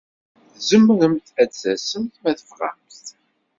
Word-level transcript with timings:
Tzemremt 0.55 1.27
ad 1.41 1.49
d-tasemt 1.51 2.13
ma 2.21 2.31
tebɣamt. 2.39 3.05